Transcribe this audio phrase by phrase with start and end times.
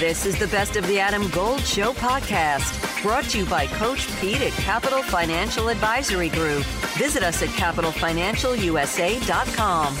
[0.00, 4.08] This is the Best of the Adam Gold Show podcast, brought to you by Coach
[4.18, 6.64] Pete at Capital Financial Advisory Group.
[6.96, 9.96] Visit us at capitalfinancialusa.com.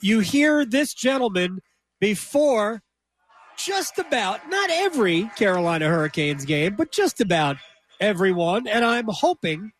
[0.00, 1.60] You hear this gentleman
[2.00, 2.80] before
[3.58, 7.58] just about, not every Carolina Hurricanes game, but just about
[8.00, 8.66] everyone.
[8.66, 9.72] And I'm hoping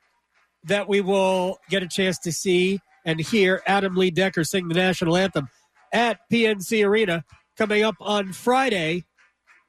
[0.65, 4.75] that we will get a chance to see and hear Adam Lee Decker sing the
[4.75, 5.49] national anthem
[5.95, 7.25] at PNC Arena
[7.59, 9.05] coming up on Friday.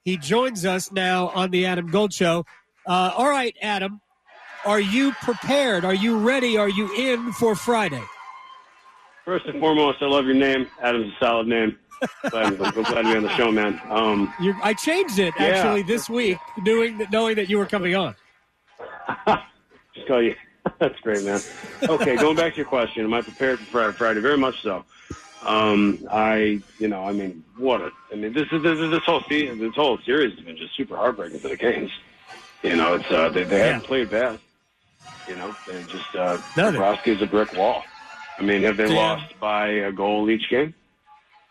[0.05, 2.45] He joins us now on the Adam Gold Show.
[2.88, 3.99] Uh, all right, Adam,
[4.63, 5.84] are you prepared?
[5.84, 6.57] Are you ready?
[6.57, 8.03] Are you in for Friday?
[9.25, 10.67] First and foremost, I love your name.
[10.81, 11.77] Adam's a solid name.
[12.30, 13.81] glad, I'm glad to be on the show, man.
[13.89, 15.88] Um, you, I changed it actually yeah.
[15.88, 18.16] this week, knowing that, knowing that you were coming on.
[19.95, 20.35] Just call you.
[20.80, 21.41] That's great, man.
[21.83, 23.91] Okay, going back to your question, am I prepared for?
[23.94, 24.85] Friday, very much so.
[25.45, 29.21] Um, I, you know, I mean, what a, I mean, this is this, this whole
[29.30, 31.91] season, this whole series has been just super heartbreaking for the Canes.
[32.61, 33.66] You know, it's uh, they, they yeah.
[33.66, 34.39] haven't played bad.
[35.28, 36.38] You know, they just uh,
[37.05, 37.83] is a brick wall.
[38.38, 38.95] I mean, have they yeah.
[38.95, 40.73] lost by a goal each game?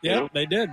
[0.03, 0.29] Yeah, you know?
[0.34, 0.71] they did.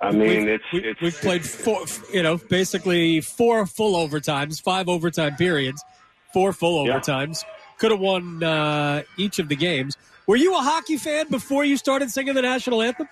[0.00, 4.62] I mean, we've, it's, we, it's we've played four, you know, basically four full overtimes,
[4.62, 5.84] five overtime periods,
[6.32, 7.42] four full overtimes.
[7.42, 7.52] Yeah.
[7.78, 9.96] Could have won uh, each of the games.
[10.26, 13.08] Were you a hockey fan before you started singing the national anthem?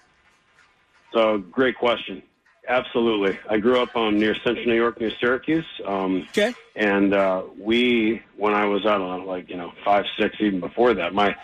[1.13, 2.23] So, great question.
[2.67, 3.39] Absolutely.
[3.49, 5.67] I grew up um, near Central New York, near Syracuse.
[5.85, 6.55] Um, okay.
[6.75, 10.61] And uh, we, when I was, I don't know, like, you know, five, six, even
[10.61, 11.37] before that, my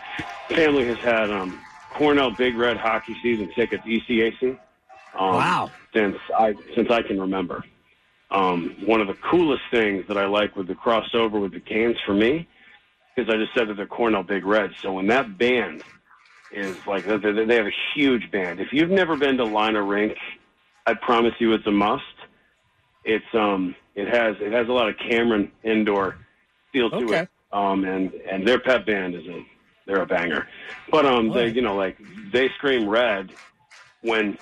[0.49, 1.61] family has had um,
[1.93, 4.57] Cornell Big Red hockey season tickets, ECAC.
[5.13, 5.71] Um, wow.
[5.93, 7.63] Since I, since I can remember.
[8.31, 11.97] Um, one of the coolest things that I like with the crossover with the Canes
[12.05, 12.47] for me
[13.17, 14.71] is I just said that they're Cornell Big Red.
[14.81, 15.83] So when that band
[16.51, 18.59] is like, they have a huge band.
[18.59, 20.17] If you've never been to Lynah Rink
[20.85, 22.03] I promise you, it's a must.
[23.03, 26.17] It's um, it has it has a lot of Cameron indoor
[26.71, 27.19] feel to okay.
[27.19, 27.29] it.
[27.51, 29.45] Um, and and their pep band is a
[29.85, 30.47] they're a banger.
[30.89, 31.97] But um, they you know like
[32.31, 33.31] they scream red
[34.01, 34.37] when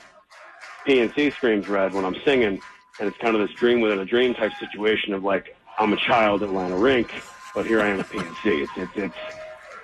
[0.87, 2.61] PNC screams red when I'm singing,
[2.99, 5.97] and it's kind of this dream within a dream type situation of like I'm a
[5.97, 7.11] child at Lynah Rink,
[7.53, 8.63] but here I am at PNC.
[8.63, 9.15] It's it's it's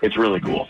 [0.02, 0.68] it's really cool.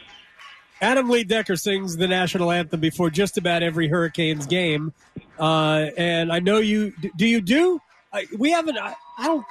[0.82, 4.94] Adam Lee Decker sings the national anthem before just about every Hurricanes game,
[5.40, 6.94] uh, and I know you.
[7.16, 7.80] Do you do?
[8.12, 8.78] I, we haven't.
[8.78, 9.46] I, I don't.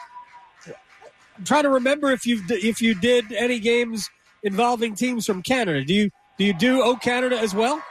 [1.37, 4.09] I'm trying to remember if you if you did any games
[4.43, 5.85] involving teams from Canada.
[5.85, 7.83] Do you do you do O Canada as well?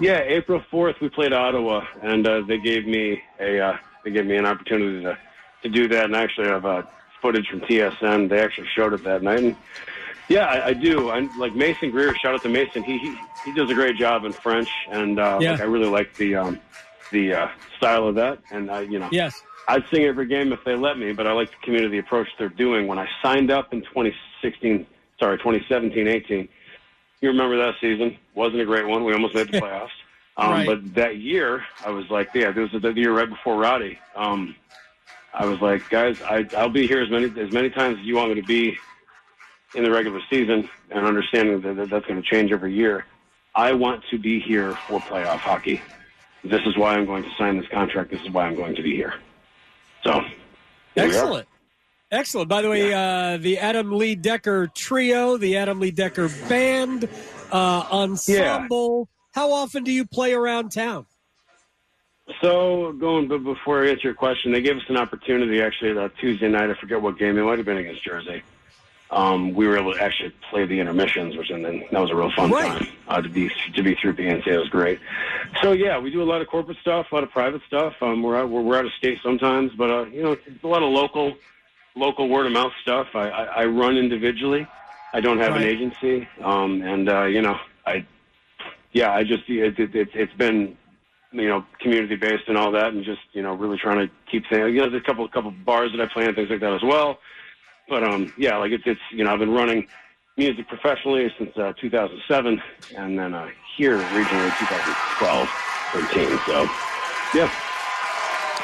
[0.00, 4.26] Yeah, April fourth we played Ottawa, and uh, they gave me a uh, they gave
[4.26, 5.18] me an opportunity to
[5.64, 6.82] to do that, and actually have uh,
[7.20, 8.28] footage from TSN.
[8.28, 9.56] They actually showed it that night, and
[10.28, 11.10] yeah, I, I do.
[11.10, 12.14] I like Mason Greer.
[12.16, 12.82] Shout out to Mason.
[12.82, 15.52] He he, he does a great job in French, and uh, yeah.
[15.52, 16.60] like, I really like the um,
[17.10, 18.38] the uh, style of that.
[18.50, 21.12] And I, you know, yes, I'd sing every game if they let me.
[21.12, 22.86] But I like the community approach they're doing.
[22.86, 24.86] When I signed up in 2016,
[25.18, 26.48] sorry, 2017, 18.
[27.20, 28.16] You remember that season?
[28.34, 29.04] Wasn't a great one.
[29.04, 29.88] We almost made the playoffs.
[30.36, 30.66] Um, right.
[30.66, 33.98] But that year, I was like, yeah, this was the year right before Roddy.
[34.14, 34.54] Um,
[35.32, 38.16] I was like, guys, I, I'll be here as many as many times as you
[38.16, 38.76] want me to be
[39.74, 43.04] in the regular season and understanding that that's going to change every year.
[43.54, 45.82] I want to be here for playoff hockey.
[46.44, 48.10] This is why I'm going to sign this contract.
[48.10, 49.14] This is why I'm going to be here.
[50.04, 50.22] So,
[50.96, 51.48] excellent.
[52.10, 52.48] Excellent.
[52.48, 53.34] By the way, yeah.
[53.34, 57.08] uh, the Adam Lee Decker trio, the Adam Lee Decker band,
[57.52, 59.08] uh, ensemble.
[59.10, 59.40] Yeah.
[59.40, 61.06] How often do you play around town?
[62.40, 66.16] So, going but before I answer your question, they gave us an opportunity actually that
[66.18, 66.70] Tuesday night.
[66.70, 68.42] I forget what game it might have been against Jersey
[69.10, 72.14] um, we were able to actually play the intermissions, which and then that was a
[72.14, 72.78] real fun right.
[72.78, 74.46] time uh, to be to be through PNC.
[74.46, 75.00] It was great.
[75.62, 77.94] So yeah, we do a lot of corporate stuff, a lot of private stuff.
[78.02, 80.66] Um, we're out, we're, we're out of state sometimes, but uh, you know, it's a
[80.66, 81.36] lot of local
[81.94, 83.08] local word of mouth stuff.
[83.14, 84.66] I, I, I run individually.
[85.14, 85.62] I don't have right.
[85.62, 88.04] an agency, um, and uh, you know, I
[88.92, 90.76] yeah, I just it, it, it, it's been
[91.32, 94.44] you know community based and all that, and just you know really trying to keep
[94.50, 96.72] saying you know there's a couple couple bars that I play and things like that
[96.72, 97.18] as well.
[97.88, 99.86] But um, yeah, like it's it's you know I've been running
[100.36, 102.62] music professionally since uh, 2007,
[102.96, 105.48] and then uh, here regionally 2012,
[105.92, 106.38] 13.
[106.46, 106.68] So
[107.34, 107.50] yeah.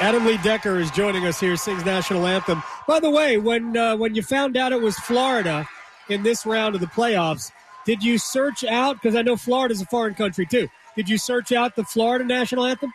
[0.01, 2.63] Adam Lee Decker is joining us here, sings national anthem.
[2.89, 5.69] By the way, when uh, when you found out it was Florida
[6.09, 7.53] in this round of the playoffs,
[7.85, 8.97] did you search out?
[8.97, 10.69] Because I know Florida's a foreign country too.
[10.97, 12.93] Did you search out the Florida national anthem?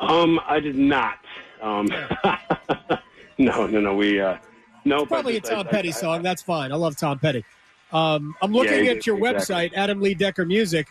[0.00, 1.18] Um, I did not.
[1.62, 1.86] Um,
[3.38, 3.94] no, no, no.
[3.94, 4.38] We uh,
[4.84, 6.18] no, it's probably a Tom I, Petty I, song.
[6.20, 6.72] I, That's fine.
[6.72, 7.44] I love Tom Petty.
[7.92, 9.70] Um, I'm looking yeah, at your exactly.
[9.70, 10.88] website, Adam Lee Decker Music.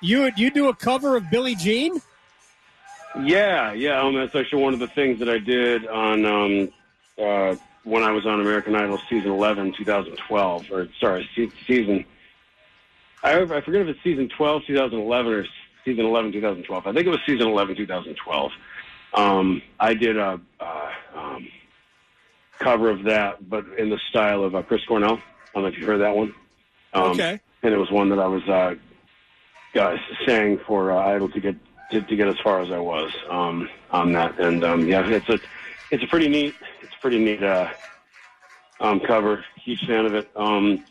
[0.00, 2.00] You you do a cover of Billie Jean?
[3.20, 4.00] Yeah, yeah.
[4.00, 6.68] Um, that's actually one of the things that I did on um,
[7.22, 12.04] uh, when I was on American Idol season 11, 2012, or sorry, se- season.
[13.22, 15.44] I, I forget if it's season 12, 2011, or
[15.84, 16.86] season 11, 2012.
[16.86, 18.52] I think it was season 11, 2012.
[19.14, 21.48] Um, I did a uh, um,
[22.58, 25.14] cover of that, but in the style of uh, Chris Cornell.
[25.14, 25.20] I
[25.54, 26.34] don't know if you've heard that one.
[26.94, 27.40] Um, Okay.
[27.64, 28.74] And it was one that I was uh,
[29.78, 29.96] uh,
[30.26, 31.54] sang for uh, Idol to get
[31.92, 34.40] to, to get as far as I was um, on that.
[34.40, 35.38] And um, yeah, it's a
[35.90, 37.68] it's a pretty neat it's a pretty neat uh,
[38.80, 39.44] um, cover.
[39.64, 40.28] Huge fan of it.
[40.34, 40.84] Um,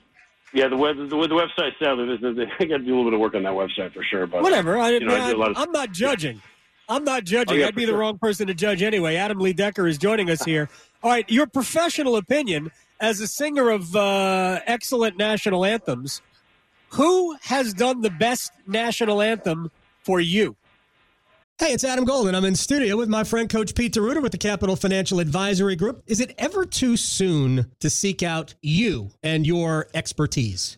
[0.54, 3.20] yeah, the web the, the website sadly I got to do a little bit of
[3.20, 4.28] work on that website for sure.
[4.28, 4.78] But Whatever.
[4.78, 6.42] I, you know, I lot of- am not judging.
[6.90, 7.58] I'm not judging.
[7.58, 9.16] Oh, yeah, I'd be for the wrong person to judge anyway.
[9.16, 10.70] Adam Lee Decker is joining us here.
[11.04, 12.70] All right, your professional opinion
[13.00, 16.22] as a singer of uh, excellent national anthems.
[16.90, 19.72] Who has done the best national anthem
[20.04, 20.58] for you?
[21.60, 22.34] Hey, it's Adam Golden.
[22.34, 26.02] I'm in studio with my friend Coach Pete DeRuiter with the Capital Financial Advisory Group.
[26.08, 30.78] Is it ever too soon to seek out you and your expertise?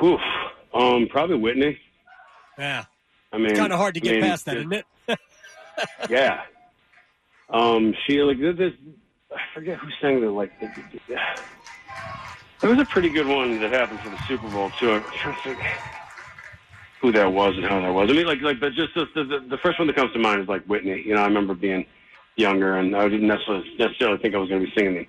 [0.00, 0.18] Whew.
[0.74, 1.78] Um, probably Whitney.
[2.58, 2.84] Yeah,
[3.32, 4.86] I mean, it's kind of hard to I get mean, past that, isn't it?
[6.10, 6.42] Yeah.
[7.50, 8.56] Um, she like this.
[8.56, 8.72] this
[9.32, 10.58] I forget who sang the like.
[10.60, 11.00] The, the,
[12.60, 14.92] there was a pretty good one that happened for the Super Bowl too.
[14.92, 15.58] I'm trying to think
[17.00, 18.10] who that was and how that was.
[18.10, 20.42] I mean, like like, but just the, the the first one that comes to mind
[20.42, 21.02] is like Whitney.
[21.06, 21.86] You know, I remember being
[22.36, 25.06] younger and I didn't necessarily necessarily think I was going to be singing the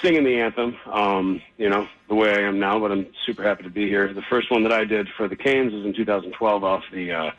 [0.00, 0.76] singing the anthem.
[0.86, 4.12] Um, you know, the way I am now, but I'm super happy to be here.
[4.12, 7.12] The first one that I did for the Canes was in 2012 off the.
[7.12, 7.30] Uh,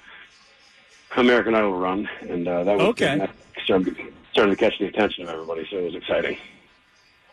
[1.18, 3.18] American Idol run, and uh, that was Okay.
[3.18, 3.31] that
[3.63, 3.98] started,
[4.31, 6.38] started to catch the attention of everybody, so it was exciting.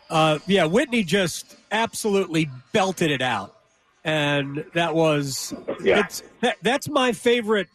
[0.09, 3.55] Uh, yeah, Whitney just absolutely belted it out,
[4.03, 5.53] and that was
[5.83, 5.99] Yeah.
[6.01, 7.69] it's, that, that's my favorite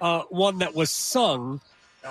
[0.00, 1.60] uh, one that was sung.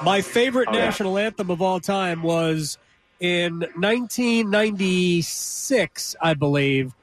[0.06, 0.86] My favorite Oh, yeah.
[0.86, 2.78] national anthem of all time was
[3.19, 6.94] in 1996, I believe.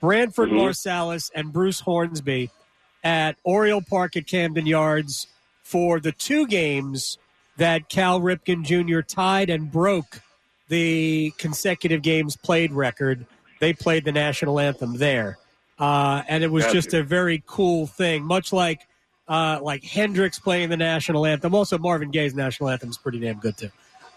[0.00, 0.60] Branford Mhm.
[0.60, 2.50] Marsalis and Bruce Hornsby
[3.02, 5.26] at Oriole Park at Camden Yards
[5.62, 7.18] for the two games
[7.56, 9.00] that Cal Ripken Jr.
[9.00, 10.20] tied and broke
[10.68, 13.26] the consecutive games played record.
[13.60, 15.38] They played the national anthem there,
[15.78, 16.74] uh, and it was Gotcha.
[16.76, 18.22] just a very cool thing.
[18.24, 18.86] Much like
[19.28, 21.52] uh, like Hendrix playing the national anthem.
[21.52, 23.70] Also, Marvin Gaye's national anthem is pretty damn good too.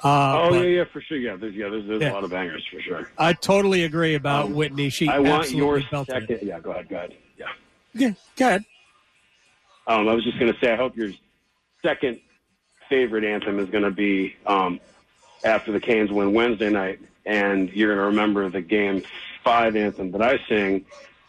[0.04, 1.18] Uh, oh yeah, yeah, for sure.
[1.18, 2.12] Yeah, there's yeah, there's, there's Yeah.
[2.12, 3.10] a lot of bangers for sure.
[3.18, 4.90] I totally agree about Um, Whitney.
[4.90, 5.86] She I want your it.
[5.92, 6.40] second.
[6.42, 7.16] Yeah, go ahead, go ahead.
[7.38, 7.46] Yeah.
[7.94, 8.66] Yeah, go ahead.
[9.88, 11.10] Um, I was just going to say, I hope your
[11.82, 12.20] second
[12.88, 14.80] favorite anthem is going to be um,
[15.44, 19.04] after the Canes win Wednesday night, and you're going to remember the Game
[19.44, 20.86] Five anthem that I sing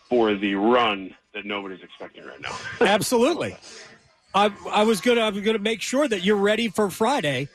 [0.08, 2.54] for the run that nobody's expecting right now.
[2.86, 3.56] Absolutely.
[4.34, 7.48] I, I was gonna I was gonna make sure that you're ready for Friday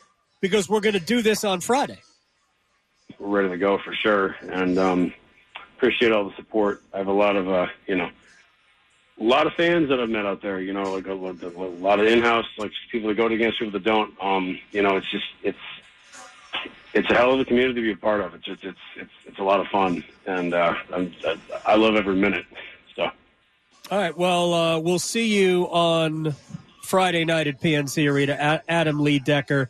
[0.46, 1.98] because we're gonna do this on Friday.
[3.20, 4.36] we're ready to go for sure.
[4.42, 5.14] And um,
[5.78, 6.82] appreciate all the support.
[6.94, 8.10] I have a lot of, uh, you know,
[9.20, 10.60] a lot of fans that I've met out there.
[10.60, 13.72] You know, like a, lot- a lot of in-house, like people that go against people
[13.72, 14.14] that don't.
[14.22, 15.58] Um, you know, it's just it's
[16.94, 18.34] it's a hell of a community to be a part of.
[18.36, 21.96] It's just, it's it's it's a lot of fun, and uh, I'm, I, I love
[21.96, 22.46] every minute.
[22.96, 23.10] So
[23.92, 24.16] All right.
[24.18, 26.36] Well, uh, we'll see you on
[26.84, 28.62] Friday night at PNC Arena.
[28.68, 29.70] Adam Lee Decker.